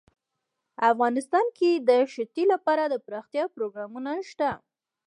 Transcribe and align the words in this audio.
افغانستان 0.91 1.45
کې 1.57 1.71
د 1.89 1.91
ښتې 2.11 2.43
لپاره 2.53 2.83
دپرمختیا 2.85 3.43
پروګرامونه 3.55 4.11
شته. 4.29 4.49